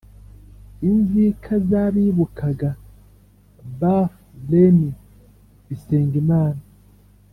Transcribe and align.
Inzika 0.89 1.51
z 1.67 1.69
abibukaga 1.83 2.69
barth 3.79 4.15
lemy 4.49 4.89
bisengimana 5.67 6.61